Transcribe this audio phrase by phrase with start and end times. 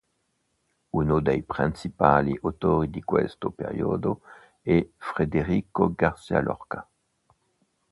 [0.91, 4.21] Uno dei principali autori di questo periodo
[4.63, 6.89] è Federico García Lorca.